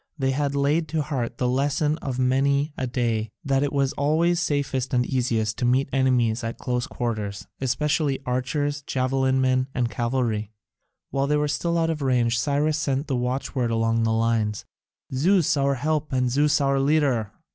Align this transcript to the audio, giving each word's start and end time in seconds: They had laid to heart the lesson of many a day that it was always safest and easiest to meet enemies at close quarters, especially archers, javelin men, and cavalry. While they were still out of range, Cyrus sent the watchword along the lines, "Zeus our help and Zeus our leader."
They 0.17 0.31
had 0.31 0.55
laid 0.55 0.87
to 0.87 1.03
heart 1.03 1.37
the 1.37 1.47
lesson 1.47 1.99
of 1.99 2.17
many 2.17 2.73
a 2.75 2.87
day 2.87 3.29
that 3.45 3.61
it 3.61 3.71
was 3.71 3.93
always 3.93 4.39
safest 4.39 4.95
and 4.95 5.05
easiest 5.05 5.59
to 5.59 5.65
meet 5.65 5.89
enemies 5.93 6.43
at 6.43 6.57
close 6.57 6.87
quarters, 6.87 7.45
especially 7.59 8.17
archers, 8.25 8.81
javelin 8.81 9.39
men, 9.39 9.67
and 9.75 9.91
cavalry. 9.91 10.49
While 11.11 11.27
they 11.27 11.37
were 11.37 11.47
still 11.47 11.77
out 11.77 11.91
of 11.91 12.01
range, 12.01 12.39
Cyrus 12.39 12.79
sent 12.79 13.05
the 13.05 13.15
watchword 13.15 13.69
along 13.69 14.01
the 14.01 14.11
lines, 14.11 14.65
"Zeus 15.13 15.55
our 15.55 15.75
help 15.75 16.11
and 16.11 16.31
Zeus 16.31 16.59
our 16.59 16.79
leader." 16.79 17.31